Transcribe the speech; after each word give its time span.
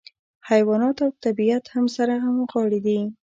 حیوانات 0.49 0.97
او 1.05 1.09
طبیعت 1.23 1.65
هم 1.75 1.85
سره 1.95 2.13
همغاړي 2.25 2.79
دي. 2.85 2.99